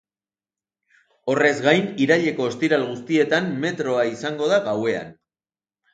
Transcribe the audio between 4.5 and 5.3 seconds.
da gauean.